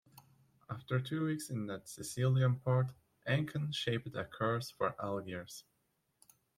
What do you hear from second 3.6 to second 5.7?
shaped a course for Algiers.